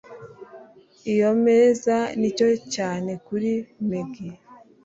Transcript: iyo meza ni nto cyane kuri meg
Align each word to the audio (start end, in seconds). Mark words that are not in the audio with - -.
iyo 1.13 1.29
meza 1.45 1.95
ni 2.19 2.29
nto 2.33 2.49
cyane 2.75 3.11
kuri 3.25 3.51
meg 3.89 4.11